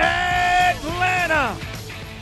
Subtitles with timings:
[0.00, 1.54] Atlanta!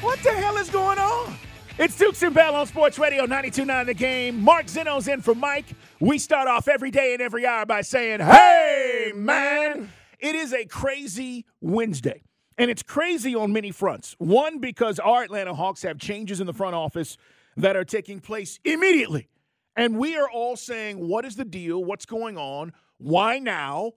[0.00, 1.36] What the hell is going on?
[1.78, 4.42] It's Dukes and Bell on Sports Radio 92.9 The Game.
[4.42, 5.66] Mark Zeno's in for Mike.
[6.00, 9.90] We start off every day and every hour by saying, hey, man!
[10.18, 12.22] It is a crazy Wednesday.
[12.56, 14.16] And it's crazy on many fronts.
[14.18, 17.16] One, because our Atlanta Hawks have changes in the front office
[17.56, 19.28] that are taking place immediately.
[19.76, 21.84] And we are all saying, what is the deal?
[21.84, 22.72] What's going on?
[22.98, 23.92] Why now?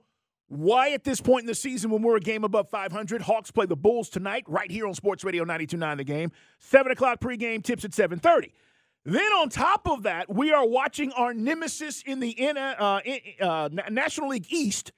[0.52, 3.22] Why at this point in the season when we're a game above 500?
[3.22, 6.32] Hawks play the Bulls tonight right here on Sports Radio 92.9 The Game.
[6.60, 8.52] 7 o'clock pregame, tips at 7.30.
[9.06, 13.00] Then on top of that, we are watching our nemesis in the uh,
[13.42, 14.92] uh, National League East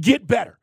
[0.00, 0.58] get better.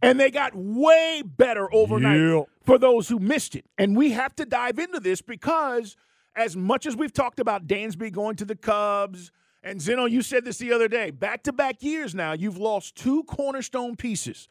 [0.00, 2.42] And they got way better overnight Yeah.
[2.64, 3.66] for those who missed it.
[3.76, 5.96] And we have to dive into this because
[6.36, 10.44] as much as we've talked about Dansby going to the Cubs, and Zeno, you said
[10.44, 14.48] this the other day, back to back years now, you've lost two cornerstone pieces.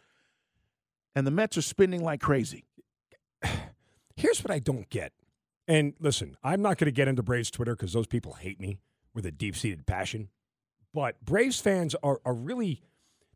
[1.16, 2.66] And the Mets are spending like crazy.
[4.16, 5.13] Here's what I don't get.
[5.67, 8.79] And listen, I'm not going to get into Braves Twitter because those people hate me
[9.13, 10.29] with a deep seated passion.
[10.94, 12.81] But Braves fans are, are really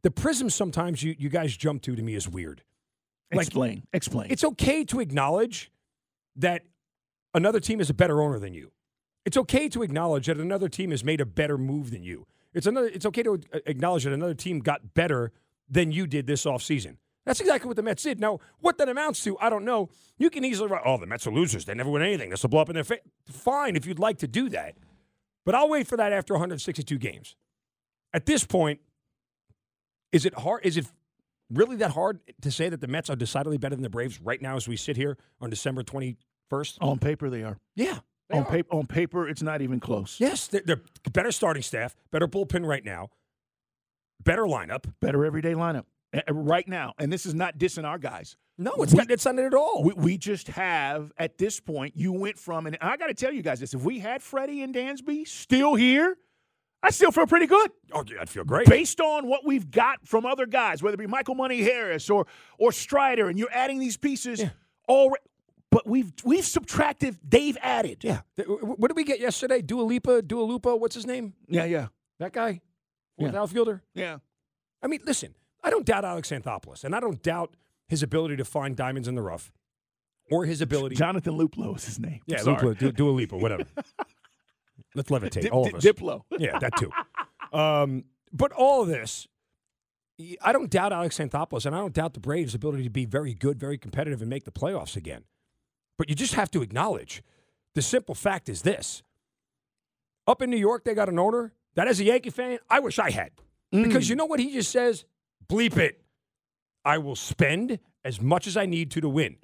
[0.01, 2.63] the prism sometimes you, you guys jump to to me is weird.
[3.31, 3.83] Like- Explain.
[3.93, 4.31] Explain.
[4.31, 5.71] It's okay to acknowledge
[6.35, 6.63] that
[7.33, 8.71] another team is a better owner than you.
[9.25, 12.27] It's okay to acknowledge that another team has made a better move than you.
[12.53, 15.31] It's another it's okay to acknowledge that another team got better
[15.69, 16.97] than you did this offseason.
[17.25, 18.19] That's exactly what the Mets did.
[18.19, 19.89] Now, what that amounts to, I don't know.
[20.17, 21.63] You can easily write, oh, the Mets are losers.
[21.63, 22.29] They never win anything.
[22.29, 22.99] This will blow up in their face.
[23.29, 24.75] Fine if you'd like to do that.
[25.45, 27.35] But I'll wait for that after 162 games.
[28.13, 28.81] At this point,
[30.11, 30.65] is it hard?
[30.65, 30.85] Is it
[31.49, 34.41] really that hard to say that the Mets are decidedly better than the Braves right
[34.41, 36.77] now as we sit here on December 21st?
[36.81, 37.57] on paper, they are.
[37.75, 37.99] Yeah.
[38.29, 38.49] They On are.
[38.49, 40.17] paper, on paper, it's not even close.
[40.19, 43.09] Yes, they're, they're better starting staff, better bullpen right now,
[44.23, 44.85] better lineup.
[45.01, 45.85] Better everyday lineup
[46.29, 46.93] right now.
[46.99, 48.35] And this is not dissing our guys.
[48.57, 49.07] No, it's We- not.
[49.07, 49.83] dissing it at all.
[49.83, 51.95] We, we just have at this point.
[51.97, 54.61] You went from, and I got to tell you guys this: if we had Freddie
[54.61, 56.15] and Dansby still here,
[56.83, 58.67] I still feel pretty good oh, yeah, I'd feel great.
[58.67, 62.27] based on what we've got from other guys, whether it be Michael Money Harris or
[62.59, 64.39] or Strider, and you're adding these pieces.
[64.41, 64.49] Yeah.
[64.87, 65.23] Already,
[65.73, 67.17] but we've we've subtracted.
[67.27, 68.03] They've added.
[68.03, 68.21] Yeah.
[68.47, 69.61] What did we get yesterday?
[69.61, 71.33] Dua Lipa, Dua Lupa, what's his name?
[71.47, 71.87] yeah, yeah,
[72.19, 72.61] That guy?
[73.17, 73.39] Fourth Yeah.
[73.41, 73.81] outfielder?
[73.93, 74.17] yeah.
[74.81, 77.55] I mean, listen, I don't doubt Alex Anthopoulos, and I don't doubt
[77.87, 79.51] his ability to find diamonds in the rough
[80.31, 80.95] or his ability.
[80.95, 82.19] Jonathan Luplow is his name.
[82.25, 82.41] yeah.
[82.43, 83.65] Lupa, Du- Dua Lipa, whatever.
[84.95, 85.83] Let's levitate, Dip- all of us.
[85.83, 86.21] Diplo.
[86.39, 86.91] Yeah, that too.
[87.57, 89.27] Um, but all of this,
[90.41, 93.33] I don't doubt Alex Anthopoulos, and I don't doubt the Braves' ability to be very
[93.33, 95.23] good, very competitive, and make the playoffs again.
[95.97, 97.23] But you just have to acknowledge
[97.75, 99.03] the simple fact is this:
[100.27, 102.99] up in New York, they got an owner that, as a Yankee fan, I wish
[102.99, 103.31] I had,
[103.71, 104.19] because you mm.
[104.19, 105.05] know what he just says?
[105.47, 106.01] Bleep it.
[106.85, 109.37] I will spend as much as I need to to win.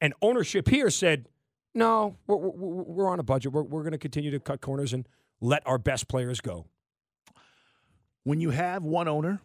[0.00, 1.28] And ownership here said,
[1.74, 3.52] no, we're, we're, we're on a budget.
[3.52, 5.08] We're, we're going to continue to cut corners and
[5.40, 6.66] let our best players go.
[8.24, 9.40] When you have one owner,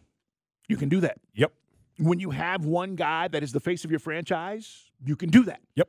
[0.68, 1.18] you can do that.
[1.34, 1.52] Yep.
[1.98, 5.44] When you have one guy that is the face of your franchise, you can do
[5.44, 5.60] that.
[5.74, 5.88] Yep.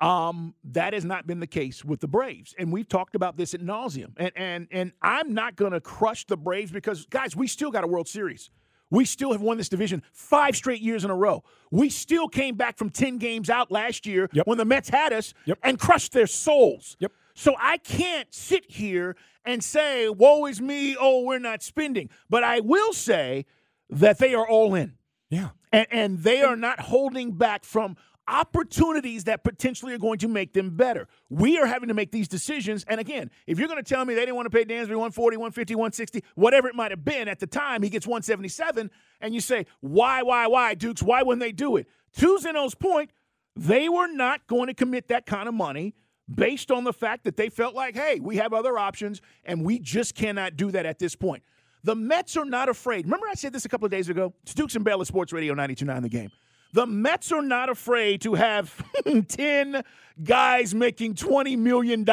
[0.00, 3.52] Um, that has not been the case with the Braves, and we've talked about this
[3.52, 4.12] at nauseum.
[4.16, 7.84] And and and I'm not going to crush the Braves because guys, we still got
[7.84, 8.50] a World Series.
[8.90, 11.44] We still have won this division five straight years in a row.
[11.70, 14.46] We still came back from ten games out last year Yep.
[14.46, 15.58] when the Mets had us Yep.
[15.62, 16.96] and crushed their souls.
[16.98, 17.12] Yep.
[17.34, 20.96] So I can't sit here and say, "Woe is me!
[20.98, 23.44] Oh, we're not spending." But I will say
[23.90, 24.94] that they are all in
[25.28, 25.50] Yeah.
[25.72, 27.96] and, and they are not holding back from
[28.28, 31.08] opportunities that potentially are going to make them better.
[31.28, 32.84] We are having to make these decisions.
[32.84, 35.36] And again, if you're going to tell me they didn't want to pay Dansby 140,
[35.36, 38.90] 150, 160, whatever it might have been at the time, he gets 177,
[39.20, 41.02] and you say, why, why, why, Dukes?
[41.02, 41.88] Why wouldn't they do it?
[42.18, 43.10] To Zeno's point,
[43.56, 45.94] they were not going to commit that kind of money
[46.32, 49.78] based on the fact that they felt like, hey, we have other options and we
[49.78, 51.42] just cannot do that at this point.
[51.82, 53.06] The Mets are not afraid.
[53.06, 54.34] Remember, I said this a couple of days ago?
[54.42, 56.30] It's Dukes and Bell at Sports Radio 929 The Game.
[56.72, 58.82] The Mets are not afraid to have
[59.28, 59.82] 10
[60.22, 62.04] guys making $20 million.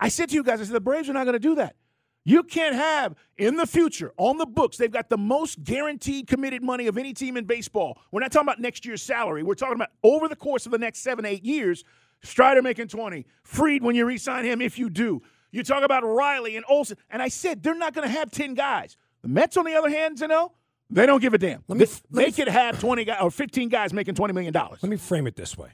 [0.00, 1.76] I said to you guys, I said, the Braves are not going to do that.
[2.24, 6.62] You can't have in the future on the books, they've got the most guaranteed committed
[6.62, 7.98] money of any team in baseball.
[8.12, 9.42] We're not talking about next year's salary.
[9.42, 11.84] We're talking about over the course of the next seven, eight years.
[12.22, 15.22] Strider making 20, Fried when you resign him, if you do.
[15.52, 16.98] You talk about Riley and Olson.
[17.08, 18.96] And I said they're not going to have 10 guys.
[19.22, 20.52] The Mets, on the other hand, you know,
[20.90, 21.62] they don't give a damn.
[21.68, 24.52] Let me- they let me- could have 20 guys or 15 guys making $20 million.
[24.52, 25.70] Let me frame it this way.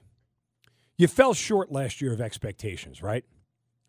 [0.96, 3.24] You fell short last year of expectations, right?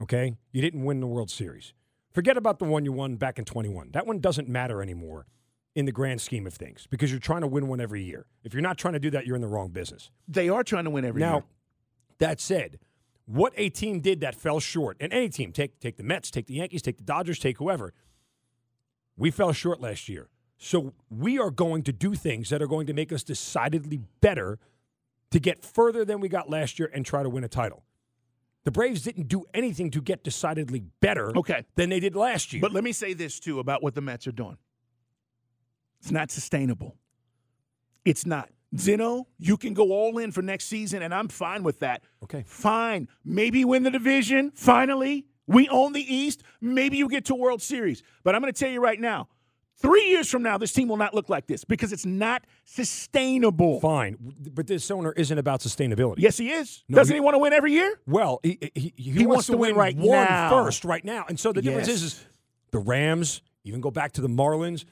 [0.02, 0.36] Okay?
[0.52, 1.74] You didn't win the World Series.
[2.12, 3.92] Forget about the one you won back in 21.
[3.92, 5.28] That one doesn't matter anymore
[5.76, 8.26] in the grand scheme of things because you're trying to win one every year.
[8.44, 10.10] If you're not trying to do that, you're in the wrong business.
[10.28, 11.40] They are trying to win every now, year.
[11.42, 11.46] Now,
[12.20, 12.80] that said,
[13.26, 16.48] what a team did that fell short, and any team, take take the Mets, take
[16.48, 17.94] the Yankees, take the Dodgers, take whoever,
[19.18, 20.30] we fell short last year.
[20.58, 24.58] So we are going to do things that are going to make us decidedly better
[25.32, 27.84] to get further than we got last year and try to win a title.
[28.64, 31.66] The Braves didn't do anything to get decidedly better Okay.
[31.76, 32.62] than they did last year.
[32.62, 34.58] But let me say this too about what the Mets are doing.
[36.00, 36.96] It's not sustainable.
[38.06, 38.50] It's not.
[38.78, 42.04] Zeno, you can go all in for next season, and I'm fine with that.
[42.24, 42.44] Okay.
[42.46, 43.08] Fine.
[43.24, 44.52] Maybe win the division.
[44.56, 46.44] Finally, we own the East.
[46.60, 48.04] Maybe you get to World Series.
[48.24, 49.28] But I'm going to tell you right now,
[49.78, 53.80] three years from now, this team will not look like this because it's not sustainable.
[53.80, 54.18] Fine,
[54.54, 56.16] but this owner isn't about sustainability.
[56.20, 56.84] Yes, he is.
[56.88, 58.00] No, Doesn't he- he, want to win every year?
[58.08, 60.50] Well, he, he, he, He wants to win right one now.
[60.50, 61.26] first, right now.
[61.28, 61.98] And so the difference Yes.
[61.98, 62.26] is, is
[62.72, 64.86] the Rams, even go back to the Marlins.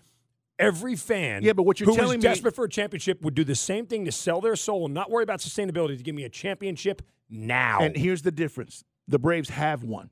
[0.60, 3.34] Every fan Yeah, but what you're who telling is me- desperate for a championship would
[3.36, 6.14] do the same thing to sell their soul and not worry about sustainability to give
[6.16, 7.80] me a championship now.
[7.80, 10.10] And here's the difference the Braves have one.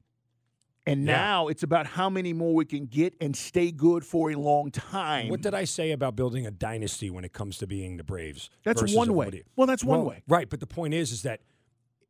[0.91, 1.15] And Yeah.
[1.15, 4.71] now it's about how many more we can get and stay good for a long
[4.71, 5.29] time.
[5.29, 8.49] what did I say about building a dynasty when it comes to being the Braves?
[8.63, 9.27] That's one way.
[9.27, 9.43] everybody?
[9.55, 10.23] Well, that's one Well, way.
[10.27, 11.41] Right, but the point is, is that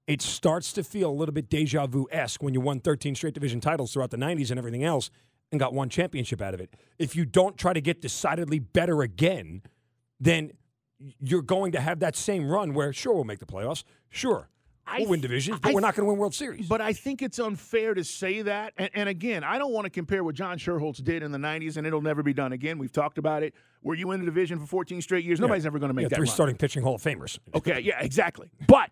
[0.08, 3.34] it starts to feel a little bit deja vu esque when you won 13 straight
[3.34, 5.10] division titles throughout the 90s and everything else
[5.52, 6.74] and got one championship out of it.
[6.98, 9.62] If you don't try to get decidedly better again,
[10.20, 10.52] then
[11.20, 13.84] you're going to have that same run where, sure, we'll make the playoffs.
[14.10, 14.50] Sure,
[15.00, 16.68] we'll win th- divisions, but I we're not going to win World Series.
[16.68, 18.74] But I think it's unfair to say that.
[18.78, 21.78] And, and again, I don't want to compare what John Schuerholz did in the 90s,
[21.78, 22.78] and it'll never be done again.
[22.78, 23.54] We've talked about it.
[23.84, 25.40] Were you in the division for 14 straight years?
[25.40, 26.34] Nobody's ever going to make yeah, that three run.
[26.34, 27.40] starting pitching Hall of Famers.
[27.56, 28.52] Okay, yeah, exactly.
[28.68, 28.92] But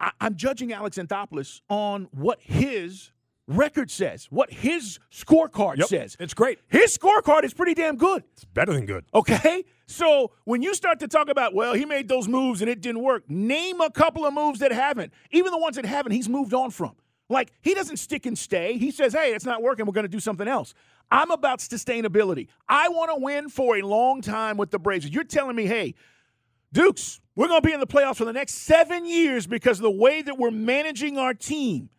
[0.00, 3.12] I, I'm judging Alex Anthopoulos on what his
[3.48, 6.16] record says, what his scorecard Yep, says.
[6.18, 6.58] it's great.
[6.68, 8.24] His scorecard is pretty damn good.
[8.34, 9.04] It's better than good.
[9.14, 9.64] Okay?
[9.86, 13.02] So when you start to talk about, well, he made those moves and it didn't
[13.02, 15.12] work, name a couple of moves that haven't.
[15.30, 16.92] Even the ones that haven't, he's moved on from.
[17.28, 18.78] Like, he doesn't stick and stay.
[18.78, 19.84] He says, hey, it's not working.
[19.86, 20.74] We're going to do something else.
[21.10, 22.48] I'm about sustainability.
[22.68, 25.08] I want to win for a long time with the Braves.
[25.08, 25.94] You're telling me, hey,
[26.72, 29.82] Dukes, we're going to be in the playoffs for the next seven years because of
[29.84, 31.90] the way that we're managing our team.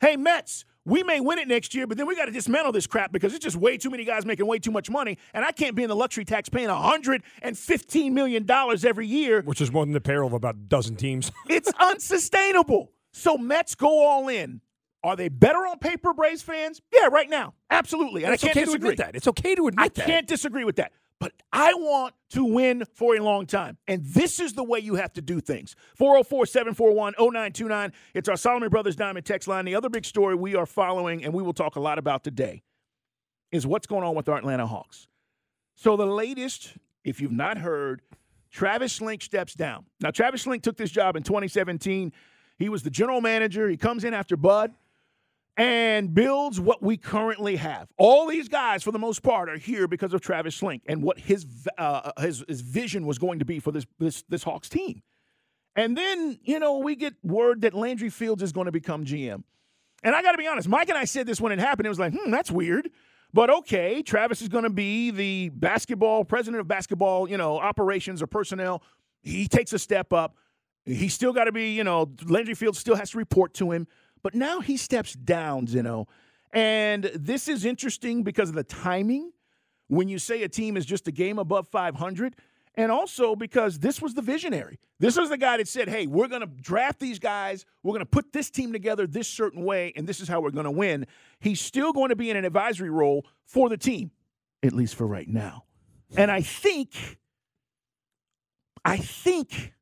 [0.00, 2.86] Hey, Mets, we may win it next year, but then we got to dismantle this
[2.86, 5.52] crap because it's just way too many guys making way too much money, and I
[5.52, 9.42] can't be in the luxury tax paying $115 million every year.
[9.42, 11.30] Which is more than the payroll of about a dozen teams.
[11.48, 12.92] It's unsustainable.
[13.12, 14.60] So Mets go all in.
[15.02, 16.80] Are they better on paper, Braves fans?
[16.92, 17.54] Yeah, right now.
[17.70, 18.24] Absolutely.
[18.24, 18.90] And it's I can't okay disagree.
[18.90, 19.16] admit that.
[19.16, 20.06] It's okay to admit I that.
[20.06, 20.92] can't disagree with that.
[21.20, 23.76] But I want to win for a long time.
[23.86, 25.76] And this is the way you have to do things.
[25.96, 27.92] 404 741 0929.
[28.14, 29.66] It's our Solomon Brothers Diamond text line.
[29.66, 32.62] The other big story we are following and we will talk a lot about today
[33.52, 35.08] is what's going on with our Atlanta Hawks.
[35.74, 38.00] So, the latest, if you've not heard,
[38.50, 39.86] Travis Schlenk steps down.
[40.00, 42.12] Now, Travis Schlenk took this job in 2017.
[42.58, 43.68] He was the general manager.
[43.68, 44.72] He comes in after Bud
[45.60, 47.86] and builds what we currently have.
[47.98, 51.18] All these guys, for the most part, are here because of Travis Schlenk and what
[51.18, 51.44] his
[51.76, 55.02] uh, his, his vision was going to be for this this this Hawks team.
[55.76, 59.42] And then you know we get word that Landry Fields is going to become GM.
[60.02, 61.84] And I got to be honest, Mike and I said this when it happened.
[61.84, 62.88] It was like, hmm, that's weird.
[63.34, 68.22] But okay, Travis is going to be the basketball president of basketball, you know, operations
[68.22, 68.82] or personnel.
[69.20, 70.36] He takes a step up.
[70.86, 73.86] He's still got to be, you know, Landry Fields still has to report to him.
[74.22, 76.06] But now he steps down, know.
[76.52, 79.32] And this is interesting because of the timing
[79.88, 82.36] when you say a team is just a game above 500.
[82.76, 84.78] And also because this was the visionary.
[85.00, 87.64] This was the guy that said, hey, we're going to draft these guys.
[87.82, 90.50] We're going to put this team together this certain way, and this is how we're
[90.50, 91.06] going to win.
[91.40, 94.12] He's still going to be in an advisory role for the team,
[94.62, 95.64] at least for right now.
[96.16, 97.18] And I think,
[98.84, 99.72] I think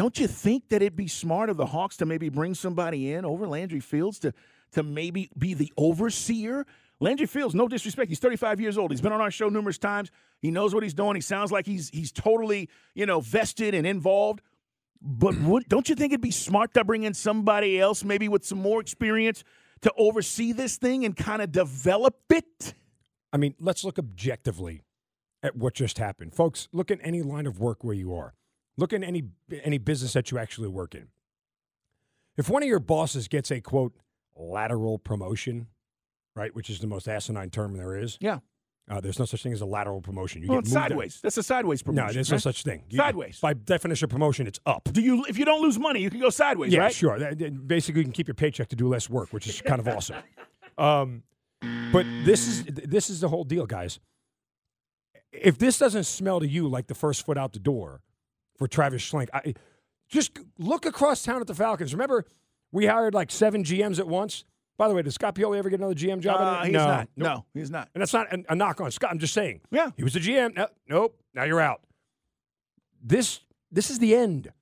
[0.00, 3.26] don't you think that it'd be smart of the Hawks to maybe bring somebody in
[3.26, 4.32] over Landry Fields to
[4.72, 6.64] to maybe be the overseer?
[7.00, 8.92] Landry Fields, no disrespect, he's 35 years old.
[8.92, 10.10] He's been on our show numerous times.
[10.40, 11.16] He knows what he's doing.
[11.16, 14.40] He sounds like he's he's totally, you know, vested and involved.
[15.02, 18.46] But would, don't you think it'd be smart to bring in somebody else, maybe with
[18.46, 19.44] some more experience,
[19.82, 22.72] to oversee this thing and kind of develop it?
[23.34, 24.82] I mean, let's look objectively
[25.42, 26.34] at what just happened.
[26.34, 28.32] Folks, look at any line of work where you are.
[28.80, 29.24] Look at any
[29.62, 31.08] any business that you actually work in.
[32.38, 33.92] If one of your bosses gets a quote
[34.34, 35.66] lateral promotion,
[36.34, 38.16] right, which is the most asinine term there is.
[38.20, 38.38] Yeah.
[38.90, 40.42] Uh, there's no such thing as a lateral promotion.
[40.42, 41.20] You Well, get it's up- sideways.
[41.22, 42.06] That's a sideways promotion.
[42.06, 42.36] No, there's right?
[42.36, 42.82] no such thing.
[42.88, 43.38] You- Sideways.
[43.38, 44.88] By definition of promotion, it's up.
[44.90, 46.94] Do you if you don't lose money, you can go sideways, Yeah, right?
[46.94, 47.18] sure.
[47.18, 49.86] That- Basically, you can keep your paycheck to do less work, which is kind of
[49.94, 50.16] awesome.
[50.78, 51.22] Um,
[51.92, 54.00] but this is this is the whole deal, guys.
[55.32, 58.00] If this doesn't smell to you like the first foot out the door
[58.60, 59.54] for Travis Schlenk, I,
[60.10, 61.94] just look across town at the Falcons.
[61.94, 62.26] Remember,
[62.72, 64.44] we hired like seven GMs at once.
[64.76, 66.36] By the way, did Scott Pioli ever get another GM job?
[66.38, 67.08] Uh, he's no, not.
[67.16, 67.26] Nope.
[67.26, 67.88] No, he's not.
[67.94, 69.10] And that's not a, a knock on Scott.
[69.12, 69.62] I'm just saying.
[69.70, 69.90] Yeah.
[69.96, 70.54] He was the GM.
[70.56, 71.18] No, nope.
[71.34, 71.80] Now you're out.
[73.02, 73.40] This
[73.72, 74.52] this is the end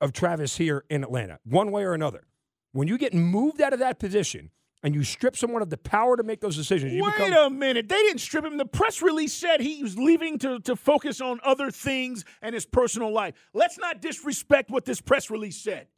[0.00, 2.24] of Travis here in Atlanta, one way or another.
[2.72, 4.50] When you get moved out of that position
[4.84, 7.50] and you strip someone of the power to make those decisions, you Wait become a
[7.50, 7.88] minute.
[7.88, 8.58] They didn't strip him.
[8.58, 12.66] The press release said he was leaving to, to focus on other things and his
[12.66, 13.34] personal life.
[13.54, 15.88] Let's not disrespect what this press release said.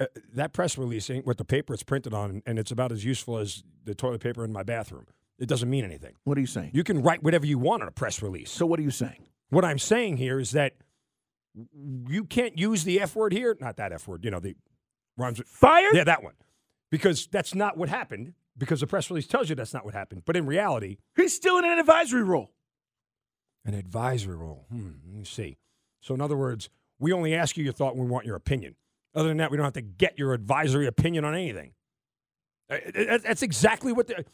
[0.00, 3.04] uh, that press release ain't what the paper it's printed on, and it's about as
[3.04, 5.06] useful as the toilet paper in my bathroom.
[5.40, 6.14] It doesn't mean anything.
[6.24, 6.70] What are you saying?
[6.72, 8.50] You can write whatever you want on a press release.
[8.50, 9.26] so what are you saying?
[9.50, 10.74] What I'm saying here is that
[12.08, 13.56] you can't use the F word here.
[13.60, 14.54] Not that F word, you know, the
[15.16, 15.94] rhymes with Fired?
[15.94, 16.34] Yeah, that one.
[16.90, 20.22] Because that's not what happened, because the press release tells you that's not what happened.
[20.24, 22.50] But in reality, He's still in an advisory role.
[23.64, 24.64] an advisory role.
[24.70, 25.58] Hmm, let me see.
[26.00, 28.74] So, in other words, we only ask you your thought when we want your opinion.
[29.14, 31.72] Other than that, we don't have to get your advisory opinion on anything.
[32.70, 34.24] Uh, uh, That's exactly what the.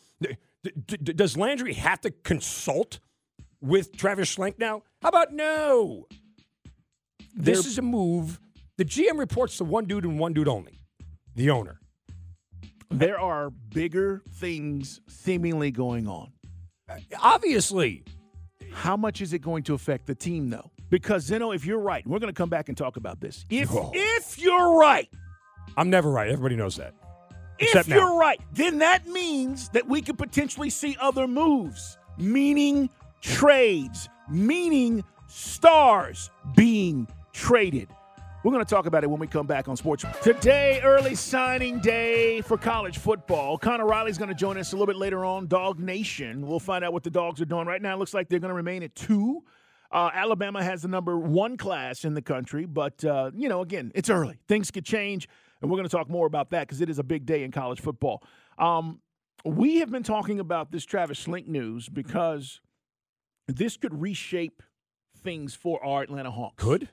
[1.03, 2.99] Does Landry have to consult
[3.61, 4.83] with Travis Schlenk now?
[5.03, 6.07] How about no?
[7.35, 8.39] This They're- is a move.
[8.77, 10.81] The GM reports to one dude and one dude only
[11.35, 11.81] the owner.
[12.99, 16.31] There are bigger things seemingly going on.
[17.21, 18.05] Obviously.
[18.73, 20.71] How much is it going to affect the team, though?
[20.91, 23.45] Because Zeno, if you're right, we're going to come back and talk about this.
[23.51, 25.09] If if you're right,
[25.77, 26.29] I'm never right.
[26.29, 26.95] Everybody knows that.
[27.59, 27.97] Except if now.
[27.97, 32.91] you're right, then that means that we could potentially see other moves, meaning
[33.23, 37.89] trades, meaning stars being traded.
[38.45, 40.05] We're going to talk about it when we come back on Sports.
[40.23, 43.57] Today, early signing day for college football.
[43.57, 45.47] Connor Riley's going to join us a little bit later on.
[45.47, 46.47] Dog Nation.
[46.47, 47.67] We'll find out what the dogs are doing.
[47.67, 49.43] Right now, it looks like they're going to remain at two.
[49.91, 53.91] Uh, Alabama has the number one class in the country, but, uh, you know, again,
[53.95, 54.39] it's early.
[54.47, 55.27] Things could change,
[55.63, 57.51] and we're going to talk more about that because it is a big day in
[57.51, 58.23] college football.
[58.59, 59.01] Um,
[59.47, 62.61] we have been talking about this Travis Schlenk news because
[63.49, 64.63] this could reshape
[65.17, 66.63] things for our Atlanta Hawks.
[66.63, 66.91] Could?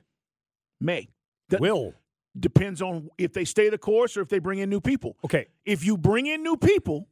[0.80, 1.10] May.
[1.52, 1.94] That Will.
[2.38, 5.16] depends on if they stay the course or if they bring in new people.
[5.24, 5.46] Okay.
[5.64, 7.08] If you bring in new people,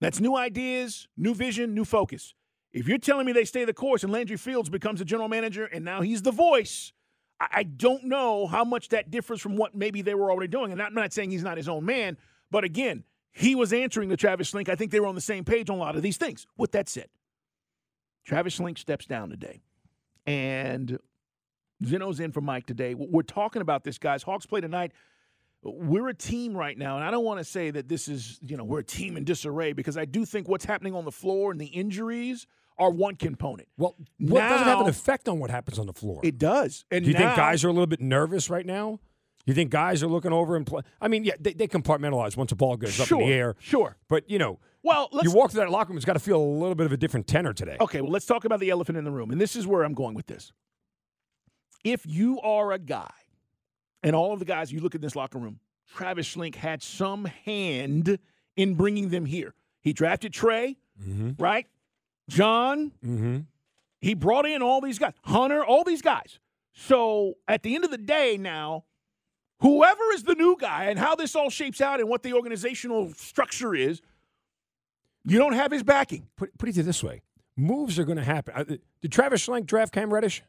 [0.00, 2.34] that's new ideas, new vision, new focus.
[2.72, 5.64] If you're telling me they stay the course and Landry Fields becomes a general manager
[5.64, 6.92] and now he's the voice,
[7.40, 10.72] I, I don't know how much that differs from what maybe they were already doing.
[10.72, 12.16] And I'm not saying he's not his own man,
[12.50, 14.68] but again, he was answering to Travis Schlenk.
[14.68, 16.46] I think they were on the same page on a lot of these things.
[16.56, 17.08] With that said,
[18.24, 19.62] Travis Schlenk steps down today.
[20.26, 20.98] And
[21.84, 22.94] Zeno's in for Mike today.
[22.94, 24.22] We're talking about this, guys.
[24.22, 24.92] Hawks play tonight.
[25.62, 28.56] We're a team right now, and I don't want to say that this is, you
[28.56, 31.50] know, we're a team in disarray because I do think what's happening on the floor
[31.50, 32.46] and the injuries
[32.78, 33.68] are one component.
[33.76, 36.20] Well, what doesn't have an effect on what happens on the floor?
[36.22, 36.84] It does.
[36.90, 39.00] And Do you think guys are a little bit nervous right now?
[39.46, 40.82] You think guys are looking over and play?
[41.00, 43.56] I mean, yeah, they, they compartmentalize once a ball goes up in the air.
[43.58, 43.96] Sure.
[44.08, 46.40] But you know, Well, let's you walk through that locker room, it's got to feel
[46.40, 47.76] a little bit of a different tenor today.
[47.80, 49.30] Okay, well, let's talk about the elephant in the room.
[49.30, 50.52] And this is where I'm going with this.
[51.84, 53.10] If you are a guy,
[54.02, 55.60] and all of the guys you look at this locker room,
[55.94, 58.18] Travis Schlenk had some hand
[58.56, 59.54] in bringing them here.
[59.80, 61.32] He drafted Trae, Mm-hmm.
[61.42, 61.66] right?
[62.28, 63.38] John, Mm-hmm.
[64.00, 66.38] he brought in all these guys, Hunter, all these guys.
[66.72, 68.84] So at the end of the day, now,
[69.60, 73.12] whoever is the new guy and how this all shapes out and what the organizational
[73.14, 74.00] structure is,
[75.24, 76.28] you don't have his backing.
[76.36, 77.22] Put, put it this way:
[77.56, 78.54] moves are going to happen.
[78.56, 78.64] Uh,
[79.02, 80.42] did Travis Schlenk draft Cam Reddish?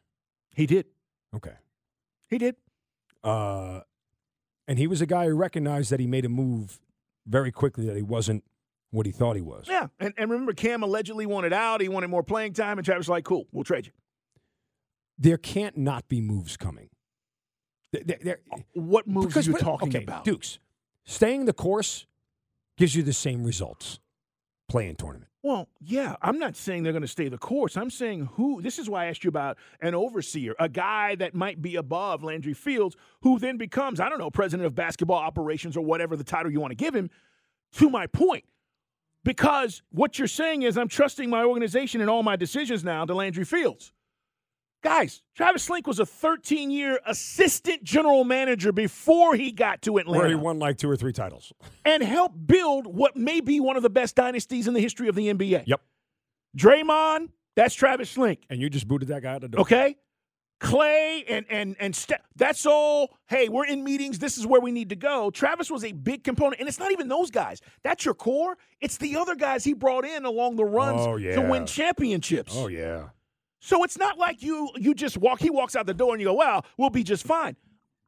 [0.54, 0.86] He did.
[1.34, 1.54] Okay.
[2.28, 2.56] He did.
[3.24, 3.80] Uh,
[4.66, 6.78] and he was a guy who recognized that he made a move
[7.26, 8.44] very quickly that he wasn't
[8.90, 9.66] what he thought he was.
[9.68, 11.80] Yeah, and, and remember, Cam allegedly wanted out.
[11.80, 13.92] He wanted more playing time, and Travis was like, "Cool, we'll trade you."
[15.18, 16.88] There can't not be moves coming.
[17.92, 18.40] They- they- they're-
[18.72, 20.24] What moves because are you talking okay, about?
[20.24, 20.58] Dukes,
[21.04, 22.06] staying the course
[22.78, 23.98] gives you the same results.
[24.68, 25.30] Playing tournament.
[25.42, 27.76] Well, yeah, I'm not saying they're going to stay the course.
[27.76, 28.60] I'm saying who.
[28.60, 32.24] This is why I asked you about an overseer, a guy that might be above
[32.24, 36.24] Landry Fields, who then becomes, I don't know, president of basketball operations or whatever the
[36.24, 37.08] title you want to give him.
[37.74, 38.44] To my point,
[39.24, 43.14] because what you're saying is I'm trusting my organization and all my decisions now to
[43.14, 43.92] Landry Fields.
[44.82, 50.18] Guys, Travis Schlenk was a 13 year assistant general manager before he got to Atlanta
[50.20, 51.52] Where he won like two or three titles.
[51.84, 55.16] and helped build what may be one of the best dynasties in the history of
[55.16, 55.64] the NBA.
[55.66, 55.80] Yep.
[56.56, 58.38] Draymond, that's Travis Schlenk.
[58.50, 59.62] And you just booted that guy out the door.
[59.62, 59.96] Okay.
[60.60, 62.20] Clay and and and Steph.
[62.34, 63.16] That's all.
[63.28, 64.18] Hey, we're in meetings.
[64.18, 65.30] This is where we need to go.
[65.30, 67.60] Travis was a big component, and it's not even those guys.
[67.84, 68.58] That's your core.
[68.80, 72.54] It's the other guys he brought in along the runs Oh, to win championships.
[72.56, 73.10] Oh yeah.
[73.60, 75.40] So it's not like you you just walk.
[75.40, 77.56] He walks out the door and you go, "Well, we'll be just fine."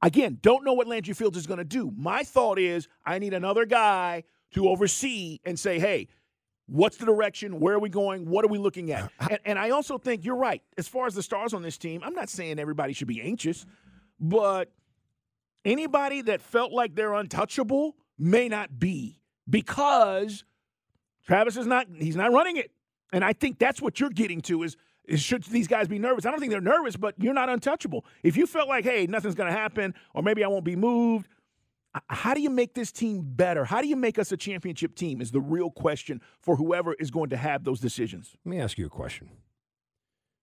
[0.02, 1.92] Again, don't know what Landry Fields is going to do.
[1.96, 6.08] My thought is, I need another guy to oversee and say, "Hey,
[6.66, 7.58] what's the direction?
[7.58, 8.28] Where are we going?
[8.28, 11.06] What are we looking at?" Uh, and, and I also think you're right as far
[11.06, 12.00] as the stars on this team.
[12.04, 13.66] I'm not saying everybody should be anxious,
[14.20, 14.72] but
[15.64, 20.44] anybody that felt like they're untouchable may not be because
[21.26, 21.88] Travis is not.
[21.98, 22.70] He's not running it.
[23.12, 24.76] And I think that's what you're getting to is, is
[25.16, 26.26] should these guys be nervous?
[26.26, 28.04] I don't think they're nervous, but you're not untouchable.
[28.22, 31.28] If you felt like, hey, nothing's going to happen, or maybe I won't be moved,
[32.08, 33.64] how do you make this team better?
[33.64, 35.20] How do you make us a championship team?
[35.20, 38.36] Is the real question for whoever is going to have those decisions.
[38.44, 39.30] Let me ask you a question.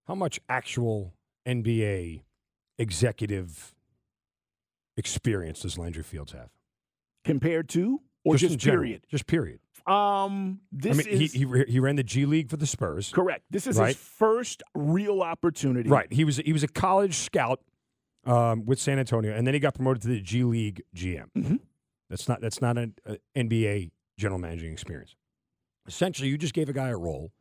[0.07, 1.13] How much actual
[1.47, 2.23] NBA
[2.77, 3.73] executive
[4.97, 6.49] experience does Landry Fields have?
[7.23, 8.83] Compared to, or just, general.
[8.83, 9.01] period?
[9.09, 9.59] Just period.
[9.87, 13.09] Um, this I mean, is he, he he ran the G League for the Spurs.
[13.09, 13.45] correct.
[13.49, 15.89] This is his first real opportunity.
[15.89, 16.11] Right.
[16.11, 17.61] He was he was a college scout
[18.25, 21.27] um, with San Antonio, and then he got promoted to the G League GM.
[21.37, 21.59] Mhm.
[22.09, 25.15] That's not that's not an uh, NBA general managing experience.
[25.87, 27.31] Essentially, you just gave a guy a role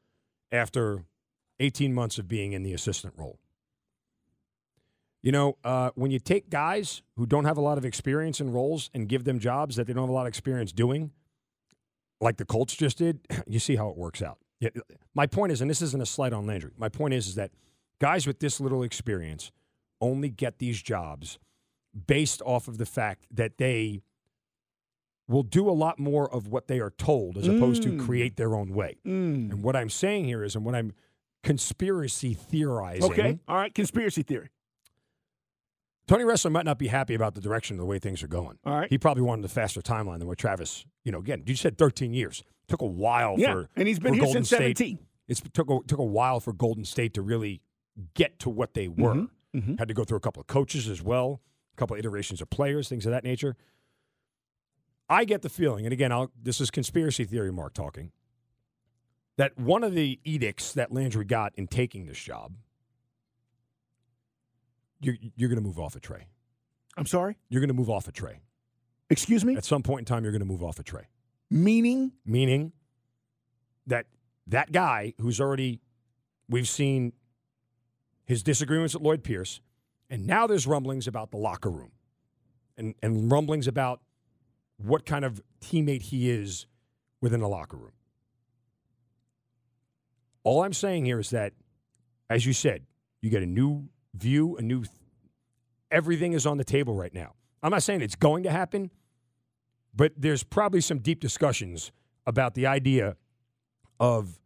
[0.53, 1.05] after
[1.59, 3.41] 18 months of being in the assistant role.
[5.23, 8.53] You know, uh, when you take guys who don't have a lot of experience in
[8.53, 11.11] roles and give them jobs that they don't have a lot of experience doing,
[12.21, 14.39] like the Colts just did, you see how it works out.
[14.61, 14.71] Yeah,
[15.15, 16.73] my point is, and this isn't a slight on Landry.
[16.79, 17.51] My point is, is that
[18.01, 19.51] guys with this little experience
[20.01, 21.39] only get these jobs
[22.07, 24.03] based off of the fact that they
[25.29, 28.05] will do a lot more of what they are told as opposed to Mm.
[28.05, 28.97] create their own way.
[29.05, 29.51] Mm.
[29.51, 30.93] And what I'm saying here is, and what I'm
[31.43, 33.05] conspiracy theorizing.
[33.11, 33.39] Okay.
[33.49, 33.75] All right.
[33.75, 34.51] Conspiracy theory.
[36.09, 38.59] Tony Ressler might not be happy about the direction of the way things are going.
[38.65, 38.89] All right.
[38.91, 42.15] He probably wanted a faster timeline than what Travis, you know, again, you said 13
[42.15, 42.45] years.
[42.69, 43.53] Took a while Yeah.
[43.53, 44.79] for and he's been here Golden since State.
[44.79, 44.99] 17.
[45.29, 47.61] It's took a, took a while for Golden State to really
[48.15, 49.15] get to what they were.
[49.15, 49.79] Mhm, mhm.
[49.79, 51.41] Had to go through a couple of coaches as well,
[51.75, 53.57] a couple of iterations of players, things of that nature.
[55.09, 58.11] I get the feeling, and again, I'll, this is conspiracy theory, Mark talking,
[59.37, 62.55] that one of the edicts that Landry got in taking this job,
[65.01, 66.23] you're, you're going to move off a Trae.
[66.97, 67.37] I'm sorry.
[67.49, 68.39] You're going to move off a Trae.
[69.11, 69.57] Excuse me.
[69.57, 71.05] At some point in time, you're going to move off a Trae.
[71.51, 72.13] Meaning.
[72.25, 72.73] meaning
[73.87, 74.07] that
[74.49, 75.81] that guy who's already
[76.49, 77.13] we've seen
[78.25, 79.61] his disagreements with Lloyd Pierce,
[80.11, 81.93] and now there's rumblings about the locker room,
[82.77, 84.01] and and rumblings about
[84.77, 86.67] what kind of teammate he is
[87.21, 87.93] within the locker room.
[90.43, 91.53] All I'm saying here is that,
[92.29, 92.87] as you said,
[93.21, 94.85] you get a new view, a new.
[95.91, 97.35] Everything is on the table right now.
[97.63, 98.91] I'm not saying it's going to happen,
[99.95, 101.93] but there's probably some deep discussions
[102.27, 103.17] about the idea
[104.01, 104.39] of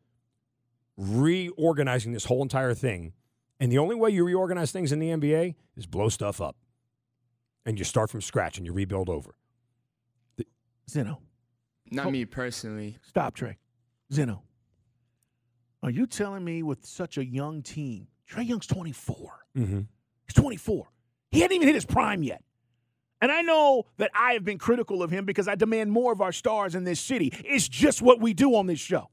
[0.96, 3.12] reorganizing this whole entire thing.
[3.59, 6.56] And the only way you reorganize things in the NBA is blow stuff up.
[7.66, 9.35] And you start from scratch and you rebuild over.
[10.88, 11.20] Zeno.
[11.90, 12.11] Not Oh.
[12.11, 12.96] me personally.
[13.02, 13.56] Stop, Trae.
[14.12, 14.42] Zeno.
[15.83, 19.39] Are you telling me with such a young team, Trae Young's 24.
[19.56, 19.80] Mm-hmm.
[20.26, 20.86] He's 24.
[21.30, 22.42] He hadn't even hit his prime yet.
[23.20, 26.20] And I know that I have been critical of him because I demand more of
[26.20, 27.32] our stars in this city.
[27.44, 29.10] It's just what we do on this show.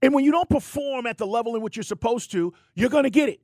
[0.00, 3.02] And when you don't perform at the level in which you're supposed to, you're going
[3.04, 3.40] to get it.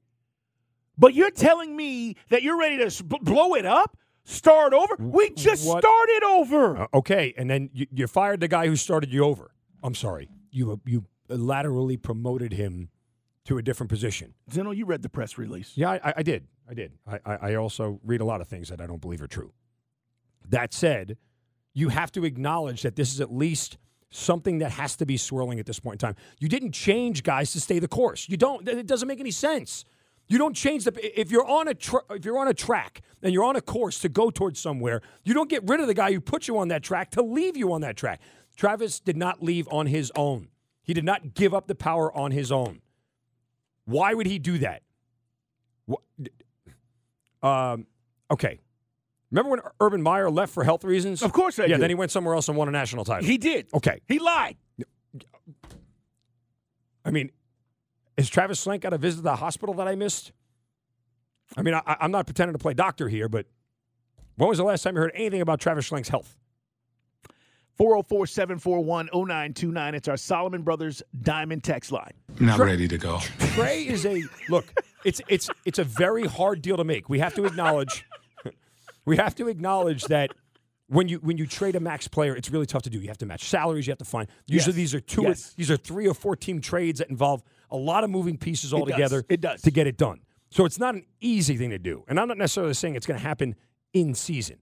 [0.97, 4.95] But you're telling me that you're ready to blow it up, start over?
[5.01, 6.77] We just What- started over.
[6.83, 9.51] Uh, okay, and then you, you fired the guy who started you over.
[9.83, 12.91] I'm sorry, you you laterally promoted him
[13.45, 14.35] to a different position.
[14.51, 15.73] Zeno, you read the press release.
[15.75, 16.47] Yeah, I, I did.
[16.69, 16.93] I did.
[17.07, 19.53] I, I, also read a lot of things that I don't believe are true.
[20.49, 21.19] That said,
[21.75, 23.77] you have to acknowledge that this is at least
[24.11, 26.17] something that has to be swirling at this point in time.
[26.39, 28.29] You didn't change guys to stay the course.
[28.29, 28.67] You don't.
[28.67, 29.85] It doesn't make any sense.
[30.27, 33.35] You don't change the if you're on a tra- if you're on a track and
[33.35, 36.13] you're on a course to go towards somewhere, you don't get rid of the guy
[36.13, 38.21] who put you on that track to leave you on that track.
[38.57, 40.49] Travis did not leave on his own.
[40.83, 42.81] He did not give up the power on his own.
[43.87, 44.83] Why would he do that?
[47.43, 47.87] Um,
[48.31, 48.59] okay.
[49.31, 51.23] Remember when Urban Meyer left for health reasons?
[51.23, 51.81] Of course I Yeah, do.
[51.83, 53.27] then he went somewhere else and won a national title.
[53.29, 53.69] He did.
[53.75, 54.01] okay.
[54.09, 54.57] He lied.
[57.05, 57.31] I mean,
[58.17, 60.33] is Travis Schlenk got a visit to the hospital that I missed?
[61.57, 63.47] I mean, I, I'm not pretending to play doctor here, but
[64.37, 66.37] when was the last time you heard anything about Travis Schlenk's health?
[67.77, 69.95] 404 741 0929.
[69.95, 72.13] It's our Solomon Brothers Diamond text line.
[72.39, 73.17] Not ready to go.
[73.39, 74.67] Trae is a look.
[75.05, 77.09] It's it's it's a very hard deal to make.
[77.09, 78.05] We have to acknowledge.
[79.05, 80.31] we have to acknowledge that
[80.89, 83.01] when you when you trade a max player, it's really tough to do.
[83.01, 83.87] You have to match salaries.
[83.87, 84.29] You have to find.
[84.47, 84.77] Usually, Yes.
[84.77, 85.23] these are two.
[85.23, 85.53] Yes.
[85.57, 88.83] These are three or four team trades that involve a lot of moving pieces all
[88.85, 88.95] It does.
[88.95, 89.25] together.
[89.29, 89.63] It does.
[89.63, 90.21] to get it done.
[90.51, 92.05] So it's not an easy thing to do.
[92.07, 93.57] And I'm not necessarily saying it's going to happen
[93.93, 94.59] in season.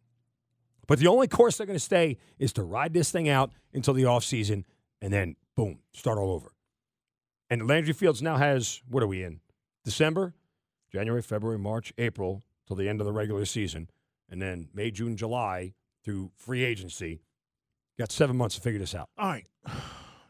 [0.87, 3.95] But the only course they're going to stay is to ride this thing out until
[3.95, 4.65] the offseason
[5.01, 6.53] and then boom, start all over.
[7.51, 9.41] And Landry Fields now has what are we in?
[9.85, 10.35] December,
[10.91, 13.91] January, February, March, April till the end of the regular season,
[14.31, 17.21] and then May, June, July through free agency.
[17.99, 19.09] Got seven months to figure this out.
[19.19, 19.47] All right.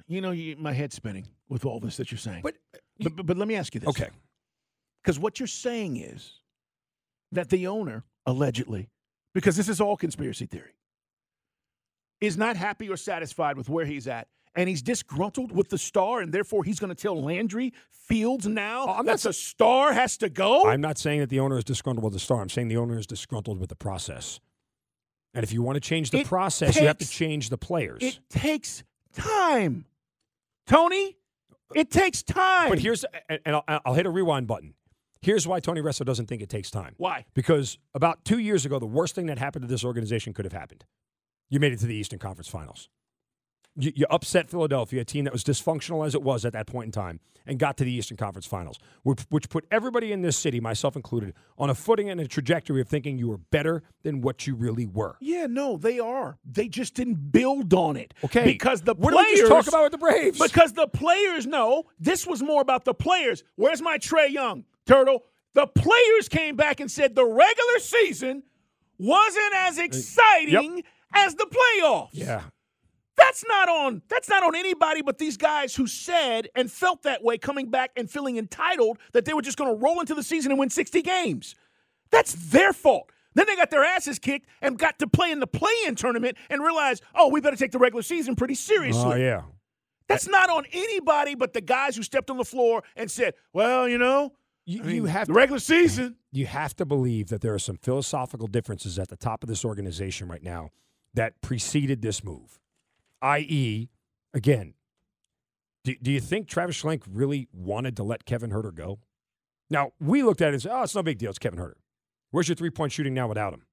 [0.08, 2.40] You know, you, my head's spinning with all this that you're saying.
[2.42, 3.88] But uh, but, but, but let me ask you this.
[3.88, 4.08] okay,
[5.02, 6.40] Because what you're saying is
[7.30, 8.90] that the owner, allegedly,
[9.34, 10.74] because this is all conspiracy theory,
[12.20, 14.28] is not happy or satisfied with where he's at.
[14.54, 18.84] And he's disgruntled with the star, and therefore he's going to tell Landry Fields now
[18.86, 20.66] Oh, I'm that not the star has to go.
[20.68, 22.42] I'm not saying that the owner is disgruntled with the star.
[22.42, 24.40] I'm saying the owner is disgruntled with the process.
[25.32, 28.02] And if you want to change the It process, you have to change the players.
[28.02, 29.86] it takes time,
[30.66, 31.16] Tony.
[31.74, 32.68] It takes time.
[32.68, 34.74] But here's, and and I'll, I'll hit a rewind button.
[35.22, 36.94] Here's why Tony Ressler doesn't think it takes time.
[36.98, 37.24] why?
[37.32, 40.52] Because about two years ago, the worst thing that happened to this organization could have
[40.52, 40.84] happened.
[41.48, 42.88] You made it to the Eastern Conference Finals.
[43.76, 46.86] You, you upset Philadelphia, a team that was dysfunctional as it was at that point
[46.86, 50.36] in time, and got to the Eastern Conference Finals, which, which put everybody in this
[50.36, 54.20] city, myself included, on a footing and a trajectory of thinking you were better than
[54.22, 55.16] what you really were.
[55.20, 56.36] Yeah, no, they are.
[56.44, 58.12] They just didn't build on it.
[58.24, 60.38] Okay, because the what players talk about with the Braves?
[60.38, 63.44] Because the players know this was more about the players.
[63.54, 65.24] Where's my Trae Young turtle?
[65.54, 68.42] The players came back and said the regular season
[68.98, 70.82] wasn't as exciting
[71.14, 72.08] as the playoffs.
[72.12, 72.42] yeah,
[73.16, 77.22] That's not on that's not on anybody but these guys who said and felt that
[77.22, 80.22] way coming back and feeling entitled that they were just going to roll into the
[80.22, 81.54] season and win 60 games.
[82.10, 83.10] That's their fault.
[83.34, 86.62] Then they got their asses kicked and got to play in the play-in tournament and
[86.62, 89.42] realized, "Oh, we better take the regular season pretty seriously." oh yeah.
[90.08, 93.88] That's not on anybody but the guys who stepped on the floor and said, "Well,
[93.88, 94.32] you know,
[94.64, 97.54] You, I mean, you have the to, regular season." you have to believe that there
[97.54, 100.70] are some philosophical differences at the top of this organization right now
[101.14, 102.58] that preceded this move.
[103.20, 103.88] I.e.,
[104.32, 104.74] again,
[105.84, 109.00] do, do you think Travis Schlenk really wanted to let Kevin Huerter go?
[109.68, 111.30] Now, we looked at it and said, oh, it's no big deal.
[111.30, 111.76] It's Kevin Huerter.
[112.30, 113.66] Where's your three point shooting now without him?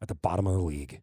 [0.00, 1.02] At the bottom of the league.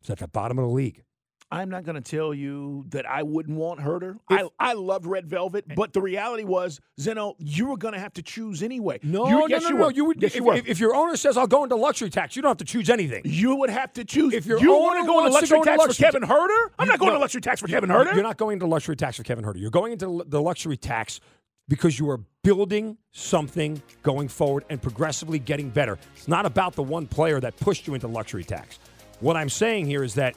[0.00, 1.04] It's at the bottom of the league.
[1.50, 4.18] I'm not going to tell you that I wouldn't want Huerter.
[4.28, 5.74] I, I loved Red Velvet, eh.
[5.74, 9.00] but the reality was, Zeno, you were going to have to choose anyway.
[9.02, 9.84] No, you, no, yes, no, you no.
[9.86, 9.92] were.
[9.92, 12.36] You would, yes, if, you if, if your owner says, I'll go into luxury tax,
[12.36, 13.22] you don't have to choose anything.
[13.24, 14.34] you would have to choose.
[14.34, 16.28] If your you owner want to go into luxury go into tax luxury for Kevin
[16.28, 17.16] Huerter, I'm You- not going no.
[17.16, 18.14] to luxury tax for Kevin Huerter.
[18.14, 19.60] You're not going into luxury tax for Kevin Huerter.
[19.60, 21.20] You're going into the luxury tax
[21.66, 25.98] because you are building something going forward and progressively getting better.
[26.16, 28.78] It's not about the one player that pushed you into luxury tax.
[29.20, 30.36] What I'm saying here is that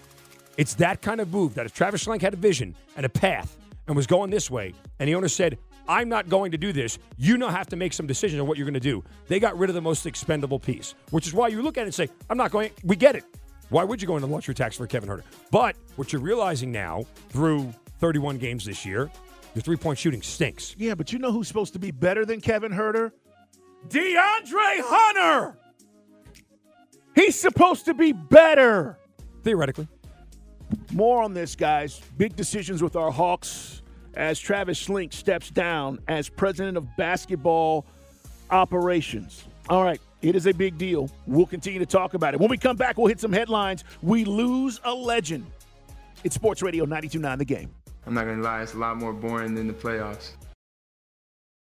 [0.61, 3.57] it's that kind of move that if Travis Schlenk had a vision and a path
[3.87, 6.99] and was going this way, and the owner said, I'm not going to do this,
[7.17, 9.03] you now have to make some decisions on what you're going to do.
[9.27, 11.85] They got rid of the most expendable piece, which is why you look at it
[11.85, 13.23] and say, I'm not going, we get it.
[13.69, 15.23] Why would you go into luxury tax for Kevin Huerter?
[15.49, 19.09] But what you're realizing now through 31 games this year,
[19.55, 20.75] your three point shooting stinks.
[20.77, 23.11] yeah, but you know who's supposed to be better than Kevin Huerter?
[23.87, 25.57] DeAndre Hunter.
[27.15, 28.99] He's supposed to be better.
[29.41, 29.87] Theoretically.
[30.93, 32.01] More on this, guys.
[32.17, 33.81] Big decisions with our Hawks
[34.15, 37.85] as Travis Schlenk steps down as president of basketball
[38.49, 39.45] operations.
[39.69, 41.09] All right, it is a big deal.
[41.27, 42.39] We'll continue to talk about it.
[42.41, 43.85] When we come back, we'll hit some headlines.
[44.01, 45.45] We lose a legend.
[46.23, 47.71] It's Sports Radio 92.9 The Game.
[48.05, 50.31] I'm not gonna lie, it's a lot more boring than the playoffs.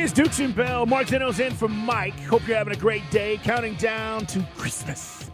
[0.00, 0.86] Is Dukes and Bell.
[0.86, 2.18] Mark in for Mike.
[2.20, 3.38] Hope you're having a great day.
[3.42, 5.30] Counting down to Christmas.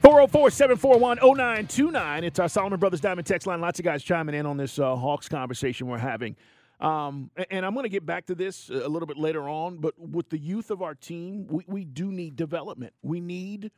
[0.00, 2.24] 404 741 0929.
[2.24, 3.60] It's our Solomon Brothers Diamond text line.
[3.60, 6.36] Lots of guys chiming in on this uh, Hawks conversation we're having.
[6.80, 9.92] Um, and I'm going to get back to this a little bit later on, but
[9.98, 12.94] with the youth of our team, we, we do need development.
[13.02, 13.70] We need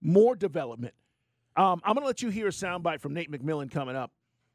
[0.00, 0.94] more development.
[1.56, 4.12] Um, I'm going to let you hear a soundbite from Nate McMillan coming up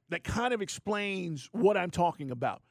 [0.09, 2.61] that kind of explains what I'm talking about.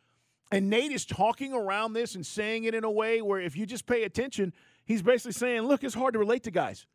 [0.53, 3.67] And Nate is talking around this and saying it in a way where if you
[3.67, 4.53] just pay attention,
[4.85, 6.87] he's basically saying, look, it's hard to relate to guys.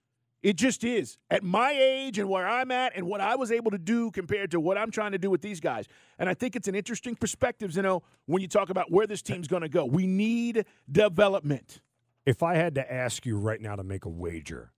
[0.42, 1.18] It just is.
[1.30, 4.52] At my age and where I'm at and what I was able to do compared
[4.52, 5.86] to what I'm trying to do with these guys.
[6.18, 9.22] And I think it's an interesting perspective, you know, when you talk about where this
[9.22, 9.86] team's going to go.
[9.86, 11.82] We need development.
[12.26, 14.72] If I had to ask you right now to make a wager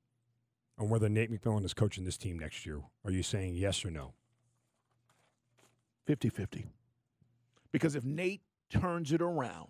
[0.78, 3.92] on whether Nate McMillan is coaching this team next year, are you saying yes or
[3.92, 4.14] no?
[6.06, 6.66] 50 50.
[7.72, 8.42] Because if Nate
[8.80, 9.70] turns it around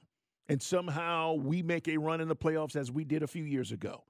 [0.50, 3.72] and somehow we make a run in the playoffs as we did a few years
[3.72, 4.04] ago,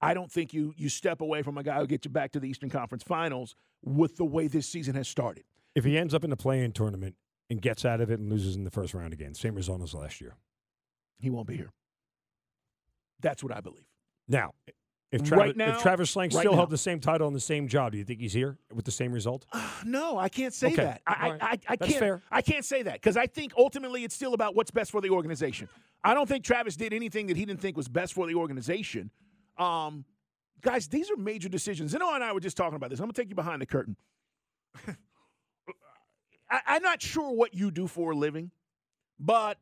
[0.00, 2.40] I don't think you you step away from a guy who gets you back to
[2.40, 5.44] the Eastern Conference Finals with the way this season has started.
[5.74, 7.16] If he ends up in the play-in tournament
[7.50, 9.94] and gets out of it and loses in the first round again, same result as
[9.94, 10.36] last year.
[11.18, 11.72] He won't be here.
[13.20, 13.86] That's what I believe.
[14.28, 14.52] Now,
[15.10, 16.58] if Right Travis, now- if Travis Schlenk right still now.
[16.58, 18.90] held the same title and the same job, do you think he's here with the
[18.90, 19.46] same result?
[19.84, 20.76] No, I can't say Okay.
[20.76, 21.02] that.
[21.06, 21.42] I, All right.
[21.42, 22.00] I, I, I That's can't.
[22.00, 22.22] fair.
[22.30, 25.10] I can't say that because I think ultimately it's still about what's best for the
[25.10, 25.68] organization.
[26.04, 29.10] I don't think Travis did anything that he didn't think was best for the organization.
[29.56, 30.04] Um,
[30.60, 31.90] guys, these are major decisions.
[31.92, 32.98] Zeno and I were just talking about this.
[33.00, 33.96] I'm gonna take you behind the curtain.
[36.50, 38.50] I, I'm not sure what you do for a living,
[39.18, 39.58] but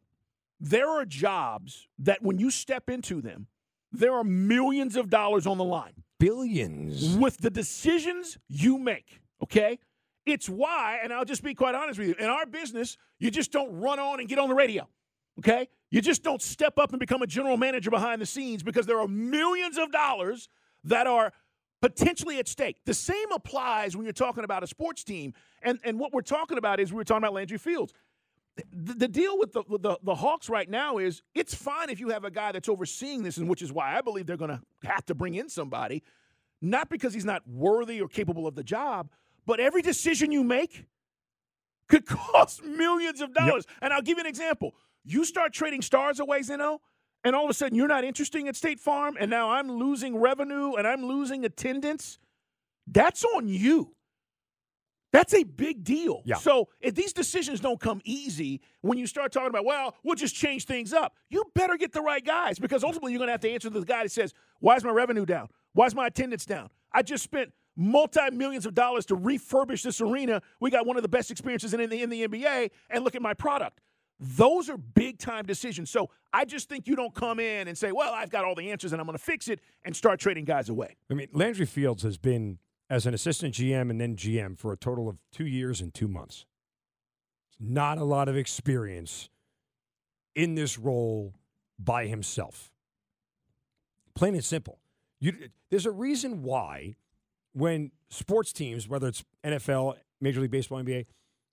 [0.61, 3.47] there are jobs that when you step into them,
[3.99, 7.17] there are millions of dollars on the line Billions.
[7.17, 9.21] with the decisions you make.
[9.43, 9.79] Okay?
[10.25, 13.53] It's why, and I'll just be quite honest with you, in our business, you just
[13.53, 14.89] don't run on and get on the radio.
[15.39, 15.69] Okay?
[15.91, 18.99] You just don't step up and become a general manager behind the scenes because there
[18.99, 20.49] are millions of dollars
[20.85, 21.33] that are
[21.81, 22.79] potentially at stake.
[22.85, 25.35] The same applies when you're talking about a sports team.
[25.63, 27.93] And, and what we're talking about is we were talking about Landry Fields.
[28.73, 32.01] The, the deal with the, with the the Hawks right now is it's fine if
[32.01, 34.51] you have a guy that's overseeing this, and which is why I believe they're going
[34.51, 36.03] to have to bring in somebody,
[36.63, 39.11] not because he's not worthy or capable of the job,
[39.45, 40.87] but every decision you make
[41.89, 43.67] could cost millions of dollars.
[43.83, 44.75] And I'll give you an example.
[45.05, 46.81] You start trading stars away, Zeno,
[47.25, 50.17] and all of a sudden you're not interesting at State Farm, and now I'm losing
[50.17, 52.19] revenue and I'm losing attendance.
[52.87, 53.96] That's on you.
[55.17, 56.23] That's a big deal.
[56.25, 56.37] Yeah.
[56.37, 60.35] So if these decisions don't come easy, when you start talking about, well, we'll just
[60.35, 63.41] change things up, you better get the right guys because ultimately you're going to have
[63.41, 65.49] to answer to the guy that says, why is my revenue down?
[65.73, 66.69] Why is my attendance down?
[66.93, 70.43] I just spent multi millions of dollars to refurbish this arena.
[70.61, 73.23] We got one of the best experiences in the, in the NBA, and look at
[73.23, 73.81] my product.
[74.19, 75.91] Those are big time decisions.
[75.91, 78.71] So I just think you don't come in and say, well, I've got all the
[78.71, 80.97] answers and I'm going to fix it and start trading guys away.
[81.11, 84.77] I mean, Landry Fields has been as an assistant GM and then GM for a
[84.77, 86.47] total of two years and two months.
[87.59, 89.29] Not a lot of experience
[90.35, 91.35] in this role
[91.79, 92.71] by himself.
[94.15, 94.79] Plain and simple.
[95.19, 95.33] You,
[95.71, 96.97] there's a reason why
[97.53, 101.07] when sports teams, whether it's NFL, Major League Baseball, NBA,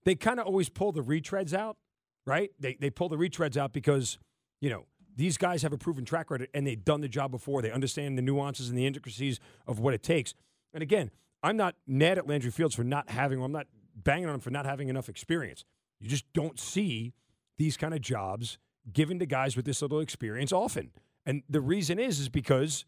[0.03, 1.77] they kind of always pull the retreads out,
[2.25, 2.51] right?
[2.59, 4.17] They, they pull the retreads out because,
[4.59, 7.61] you know, these guys have a proven track record and they've done the job before.
[7.61, 10.33] They understand the nuances and the intricacies of what it takes.
[10.73, 11.11] And again,
[11.43, 14.39] I'm not mad at Landry Fields for not having, or I'm not banging on him
[14.39, 15.65] for not having enough experience.
[15.99, 17.13] You just don't see
[17.57, 18.57] these kind of jobs
[18.91, 20.91] given to guys with this little experience often.
[21.25, 22.85] And the reason is, is because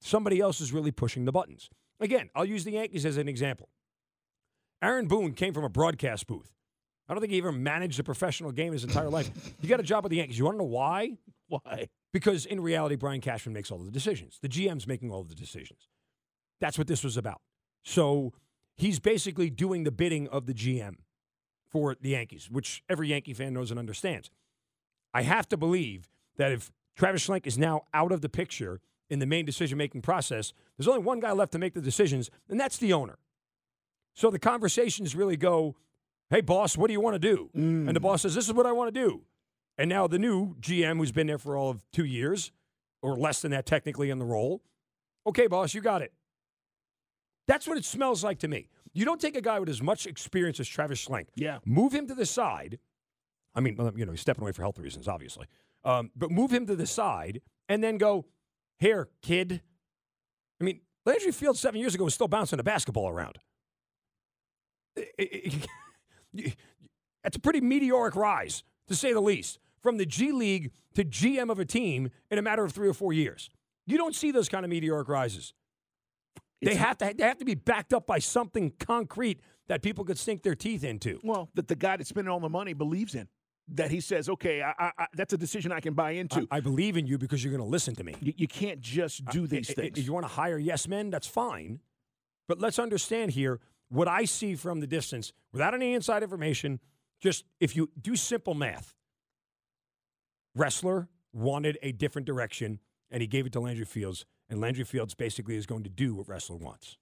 [0.00, 1.70] somebody else is really pushing the buttons.
[2.00, 3.68] Again, I'll use the Yankees as an example.
[4.82, 6.52] Aaron Boone came from a broadcast booth.
[7.08, 9.30] I don't think he ever managed a professional game his entire life.
[9.60, 10.38] He got a job with the Yankees.
[10.38, 11.18] You want to know why?
[11.48, 11.88] Why?
[12.12, 14.38] Because in reality, Brian Cashman makes all the decisions.
[14.40, 15.88] The GM's making all of the decisions.
[16.60, 17.40] That's what this was about.
[17.82, 18.32] So
[18.76, 20.96] he's basically doing the bidding of the GM
[21.70, 24.30] for the Yankees, which every Yankee fan knows and understands.
[25.12, 29.18] I have to believe that if Travis Schlenk is now out of the picture in
[29.18, 32.58] the main decision making process, there's only one guy left to make the decisions, and
[32.58, 33.18] that's the owner.
[34.14, 35.76] So the conversations really go,
[36.30, 37.50] hey, boss, what do you want to do?
[37.56, 37.86] Mm.
[37.86, 39.22] And the boss says, this is what I want to do.
[39.76, 42.52] And now the new GM, who's been there for all of two years,
[43.02, 44.62] or less than that technically in the role,
[45.26, 46.12] okay, boss, you got it.
[47.46, 48.68] That's what it smells like to me.
[48.92, 51.58] You don't take a guy with as much experience as Travis Schlenk, Yeah.
[51.64, 52.78] move him to the side.
[53.54, 55.46] I mean, you know, he's stepping away for health reasons, obviously.
[55.84, 58.24] Um, but move him to the side and then go,
[58.78, 59.62] here, kid.
[60.60, 63.38] I mean, Landry Fields seven years ago was still bouncing a basketball around.
[67.22, 71.50] That's a pretty meteoric rise, to say the least, from the G League to GM
[71.50, 73.50] of a team in a matter of three or four years.
[73.86, 75.52] You don't see those kind of meteoric rises.
[76.62, 80.18] They have to they have to be backed up by something concrete that people could
[80.18, 81.20] sink their teeth into.
[81.22, 83.28] Well, that the guy that's spending all the money believes in.
[83.68, 86.46] That he says, okay, I, I, I, that's a decision I can buy into.
[86.50, 88.14] I, believe in you because you're going to listen to me.
[88.20, 89.98] you, you can't just do these things.
[89.98, 91.80] If you want to hire yes men, that's fine.
[92.46, 96.78] But let's understand here what I see from the distance without any inside information.
[97.22, 98.94] Just if you do simple math,
[100.58, 104.26] Ressler wanted a different direction and he gave it to Landry Fields.
[104.48, 106.98] And Landry Fields basically is going to do what Ressler wants.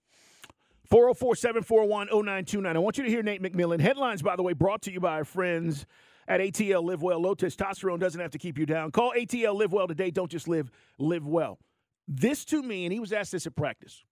[0.89, 2.77] 404 741 0929.
[2.77, 3.81] I want you to hear Nate McMillan.
[3.81, 5.87] Headlines, by the way, brought to you by our friends
[6.29, 7.21] at ATL Live Well.
[7.21, 8.91] Low testosterone doesn't have to keep you down.
[8.91, 10.11] Call ATL Live Well today.
[10.11, 11.59] Don't just live, live well.
[12.07, 14.05] This to me, and he was asked this at practice,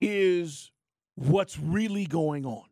[0.00, 0.72] is
[1.16, 2.64] what's really going on.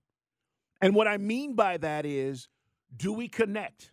[0.80, 2.48] And what I mean by that is
[2.96, 3.92] do we connect?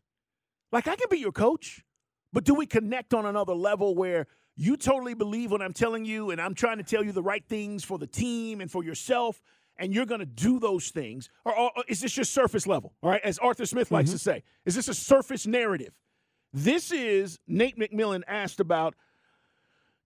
[0.72, 1.84] Like, I can be your coach,
[2.32, 6.32] but do we connect on another level where you totally believe what I'm telling you,
[6.32, 9.42] and I'm trying to tell you the right things for the team and for yourself,
[9.78, 11.30] and you're going to do those things?
[11.46, 12.94] Or, or- or is this just surface level?
[13.02, 15.94] All right, as Arthur Smith likes to say, is this a surface narrative?
[16.54, 18.94] This is Nate McMillan asked about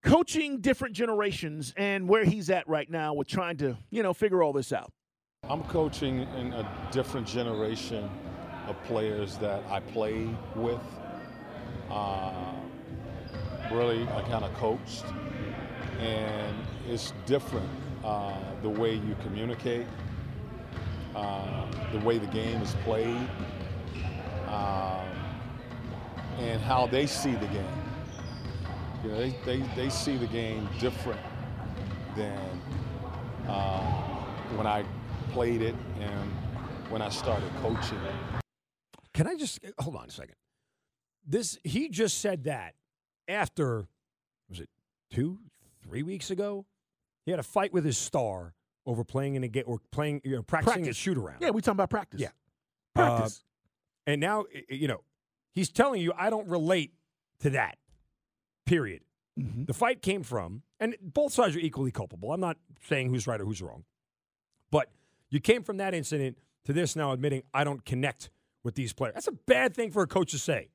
[0.02, 4.42] coaching different generations and where he's at right now with trying to, you know, figure
[4.42, 4.94] all this out.
[5.44, 8.10] I'm coaching in a different generation
[8.68, 10.80] of players that I play with.
[11.90, 12.32] Uh,
[13.72, 15.06] really, I kind of coached,
[16.00, 16.56] and
[16.88, 17.70] it's different
[18.04, 19.86] uh, the way you communicate,
[21.16, 23.28] uh, the way the game is played,
[24.48, 25.08] um,
[26.40, 27.66] and how they see the game.
[29.04, 31.22] You know, they, they, they see the game different
[32.16, 32.62] than
[33.48, 33.82] uh,
[34.56, 34.84] when I
[35.32, 36.32] played it and
[36.90, 37.98] when I started coaching.
[37.98, 38.44] it.
[39.14, 40.36] Can I just hold on a second?
[41.26, 42.76] This he just said that
[43.28, 43.88] after
[44.50, 44.70] was it
[45.12, 45.40] two,
[45.84, 46.66] three weeks ago?
[47.26, 48.54] He had a fight with his star
[48.86, 50.98] over playing in a game or playing, you know, practicing Practice.
[50.98, 51.38] a shoot around.
[51.42, 52.22] Yeah, we talking about practice.
[52.22, 52.30] Yeah.
[52.96, 53.44] Practice.
[54.06, 55.04] And now, you know,
[55.54, 56.94] he's telling you, I don't relate
[57.42, 57.78] to that.
[58.66, 59.02] Period.
[59.38, 59.66] Mm-hmm.
[59.66, 62.32] The fight came from, and both sides are equally culpable.
[62.32, 62.58] I'm not
[62.88, 63.84] saying who's right or who's wrong.
[64.72, 64.90] But
[65.30, 68.30] you came from that incident to this now admitting, I don't connect
[68.64, 69.16] with these players.
[69.16, 70.70] That's a bad thing for a coach to say.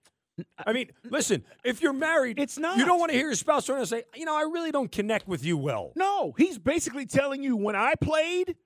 [0.66, 2.78] I mean, listen, if you're married, It's not.
[2.78, 4.91] You don't want to hear your spouse trying to say, you know, I really don't
[4.91, 5.93] connect with you well.
[5.95, 8.57] No, he's basically telling you when I played,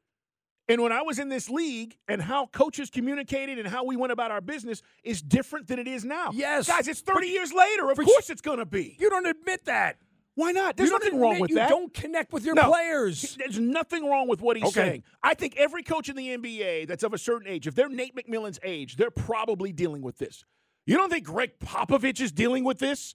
[0.68, 4.10] And when I was in this league and how coaches communicated and how we went
[4.12, 6.30] about our business is different than it is now.
[6.32, 6.66] Yes.
[6.66, 7.88] Guys, it's 30 years later.
[7.90, 8.96] Of but course it's going to be.
[8.98, 9.98] You don't admit that.
[10.34, 10.76] Why not?
[10.76, 11.70] There's nothing wrong with you that.
[11.70, 12.68] You don't connect with your No.
[12.68, 13.36] players.
[13.38, 14.72] There's nothing wrong with what he's Okay.
[14.88, 15.02] saying.
[15.22, 18.14] I think every coach in the NBA that's of a certain age, if they're Nate
[18.16, 20.44] McMillan's age, they're probably dealing with this.
[20.86, 23.14] You don't think Gregg Popovich is dealing with this?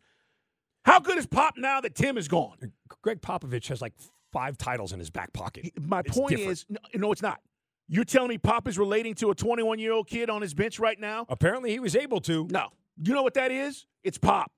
[0.84, 2.74] How good is Pop now that Tim is gone?
[3.02, 3.94] Gregg Popovich has like
[4.34, 5.72] five titles in his back pocket.
[5.80, 6.52] My It's point different.
[6.52, 7.40] is, no, no, it's not.
[7.88, 10.80] You're telling me Pop is relating to a 21 year old kid on his bench
[10.80, 11.26] right now?
[11.30, 12.48] apparently he was able to.
[12.52, 12.70] No.
[13.02, 13.86] You know what that is?
[14.04, 14.52] It's Pop.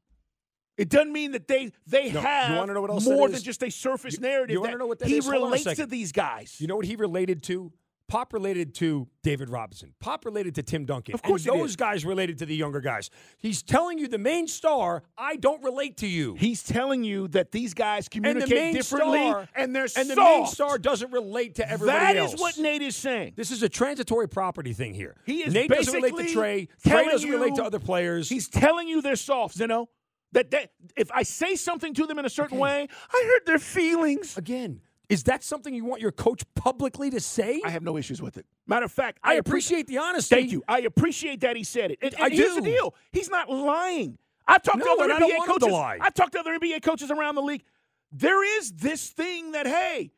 [0.77, 3.61] It doesn't mean that they they No, have wanna know what else more than just
[3.63, 4.53] a surface You- narrative.
[4.53, 5.25] you wanna that know what that he is?
[5.25, 6.59] Hold on a relates to these guys.
[6.59, 7.71] You know what he related to?
[8.09, 9.93] Pop related to David Robinson.
[9.99, 11.15] Pop related to Tim Duncan.
[11.15, 11.79] Of course those did.
[11.79, 13.09] guys related to the younger guys.
[13.39, 16.35] He's telling you the main star, I don't relate to you.
[16.35, 20.17] He's telling you that these guys the communicate differently star, and they're and the soft.
[20.17, 22.33] main star doesn't relate to everybody That else.
[22.35, 23.33] is what Nate is saying.
[23.35, 25.15] This is a transitory property thing here.
[25.25, 26.67] He is Nate doesn't relate to Trae.
[26.85, 28.29] Trae doesn't relate to other players.
[28.29, 29.89] He's telling you they're soft, Zeno.
[30.33, 33.59] That, that if I say something to them in a certain way, I hurt their
[33.59, 34.35] feelings.
[34.37, 34.81] Again,
[35.13, 37.61] is that something you want your coach publicly to say?
[37.63, 38.47] I have no issues with it.
[38.65, 40.35] Matter of fact, I I, appre- appreciate the honesty.
[40.35, 40.63] Thank you.
[40.67, 41.99] I appreciate that he said it.
[42.01, 44.17] And, I and here's the deal: he's not lying.
[44.47, 45.67] I've talked No, to other I NBA want him to coaches.
[46.01, 47.63] I've talked to other NBA coaches around the league.
[48.11, 50.11] There is this thing that hey,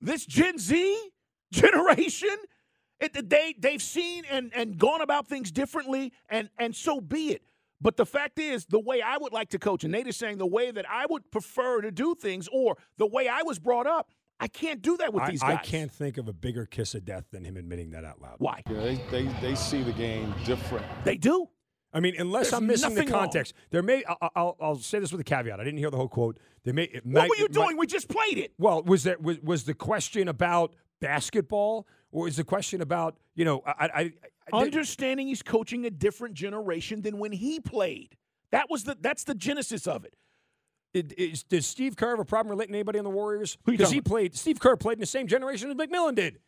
[0.00, 0.98] this Gen Z
[1.52, 2.36] generation,
[3.00, 7.42] it, they they've seen and and gone about things differently, and and so be it.
[7.82, 10.38] But the fact is, the way I would like to coach, and Nate is saying
[10.38, 13.86] the way that I would prefer to do things, or the way I was brought
[13.86, 14.10] up,
[14.42, 15.58] I can't do that with I, these guys.
[15.60, 18.36] I can't think of a bigger kiss of death than him admitting that out loud.
[18.38, 18.62] Why?
[18.68, 20.86] You know, they, they, they see the game different.
[21.04, 21.48] They do.
[21.92, 23.22] I mean, unless There's I'm missing the nothing wrong.
[23.24, 24.02] context, there may.
[24.08, 25.60] I- I'll, I'll say this with a caveat.
[25.60, 26.38] I didn't hear the whole quote.
[26.64, 26.84] There may.
[26.84, 27.76] It What might- were you it might- doing?
[27.76, 28.52] we just played it.
[28.58, 33.44] Well, was that was, was the question about basketball, or is the question about you
[33.44, 33.62] know?
[33.66, 34.12] I, I,
[34.52, 38.16] I understanding he's coaching a different generation than when he played.
[38.52, 40.14] That was the that's the genesis of it.
[40.92, 43.56] It, does Steve Kerr have a problem relating to anybody on the Warriors?
[43.64, 44.36] Because he played.
[44.36, 46.40] Steve Kerr played in the same generation as McMillan did.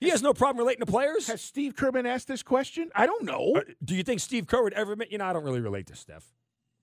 [0.00, 1.26] He has no problem relating to players.
[1.26, 2.90] Has Steve Kerr been asked this question?
[2.94, 3.54] I don't know.
[3.56, 5.10] Uh, do you think Steve Kerr would ever admit?
[5.10, 6.24] You know, I don't really relate to Steph.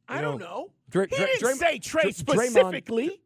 [0.07, 1.05] I you don't know, know.
[1.09, 3.21] He didn't say Trae specifically.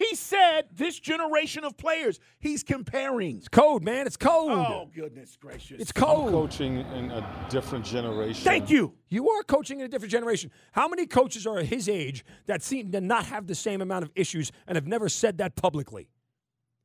[0.00, 2.20] He said this generation of players.
[2.38, 3.36] He's comparing.
[3.36, 4.06] It's code, man.
[4.06, 4.50] It's code.
[4.50, 5.78] Oh goodness gracious!
[5.78, 8.42] It's I'm coaching in a different generation.
[8.42, 8.94] Thank you.
[9.10, 10.50] You are coaching in a different generation.
[10.72, 14.10] How many coaches are his age that seem to not have the same amount of
[14.14, 16.08] issues and have never said that publicly?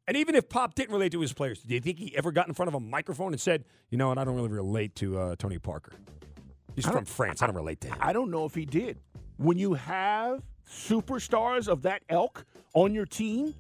[0.08, 2.50] And even if Pop didn't relate to his players, do you think he ever got
[2.50, 4.18] in front of a microphone and said, "You know what?
[4.18, 5.94] I don't really relate to uh, Tony Parker.
[6.76, 7.42] He's from France.
[7.42, 9.00] I don't relate to him." I don't know if he did.
[9.38, 13.54] When you have superstars of that elk on your team,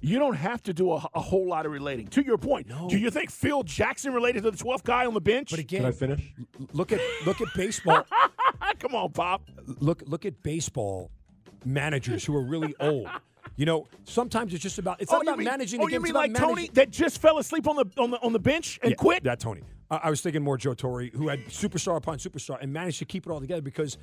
[0.00, 2.06] you don't have to do a, a whole lot of relating.
[2.08, 5.20] To your point, do you think Phil Jackson related to the 12th guy on the
[5.20, 5.50] bench?
[5.50, 6.32] But again, Can I finish?
[6.72, 8.06] look at look at baseball.
[8.78, 9.42] Come on, Pop.
[9.80, 11.10] look look at baseball
[11.64, 13.08] managers who are really old.
[13.56, 15.98] You know, sometimes it's just about it's oh, not about mean, managing oh, the you
[15.98, 16.02] game.
[16.02, 18.38] mean it's like managing- Tony that just fell asleep on the on the on the
[18.38, 19.24] bench and Yeah, quit?
[19.24, 19.62] That Tony.
[19.90, 23.04] I, I was thinking more Joe Torre, who had superstar upon superstar and managed to
[23.04, 23.98] keep it all together because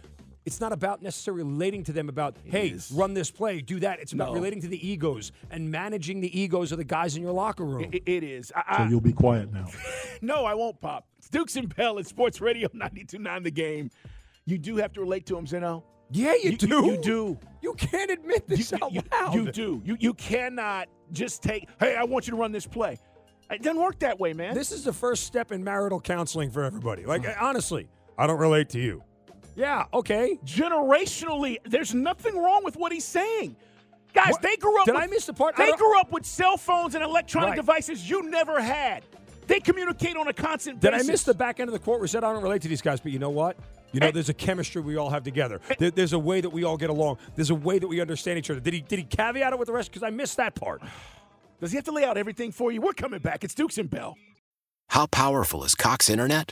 [0.48, 4.00] it's not about necessarily relating to them about, hey, run this play, do that.
[4.00, 4.34] It's about No.
[4.36, 7.90] relating to the egos and managing the egos of the guys in your locker room.
[7.92, 8.52] It- it is.
[8.56, 9.68] I, So I, you'll be quiet now.
[10.22, 11.06] no, I won't, Pop.
[11.20, 13.92] It's Dukes and Bell at Sports Radio 92.9 The Game.
[14.46, 15.84] You do have to relate to them, Zeno.
[16.12, 16.86] yeah, you, You- do.
[16.86, 17.40] you do.
[17.62, 19.36] You can't admit this You, out you- loud.
[19.36, 19.82] you do.
[19.84, 21.68] You you cannot just take.
[21.80, 22.98] Hey, I want you to run this play.
[23.52, 24.54] It doesn't work that way, man.
[24.56, 27.06] This is the first step in marital counseling for everybody.
[27.06, 29.04] Like, honestly, I don't relate to you.
[29.58, 30.40] Yeah, okay.
[30.46, 33.56] generationally, there's nothing wrong with what he's saying.
[34.14, 34.42] Guys, What?
[34.44, 34.86] they grew up.
[34.86, 35.56] Did with, I miss the part?
[35.56, 37.56] They grew up with cell phones and electronic Right.
[37.56, 39.04] devices you never had.
[39.48, 41.08] They communicate on a constant Did basis.
[41.08, 42.68] I miss the back end of the quote where it said I don't relate to
[42.68, 43.00] these guys?
[43.00, 43.58] But you know what?
[43.94, 44.12] You know, eh.
[44.12, 45.60] there's a chemistry we all have together.
[45.70, 45.76] Eh.
[45.80, 47.18] There, there's a way that we all get along.
[47.36, 48.60] There's a way that we understand each other.
[48.60, 49.90] Did he did he caveat it with the rest?
[49.92, 50.82] Because I missed that part.
[51.62, 52.82] Does he have to lay out everything for you?
[52.82, 53.44] We're coming back.
[53.44, 54.18] It's Dukes and Bell.
[54.90, 56.52] How powerful is Cox Internet?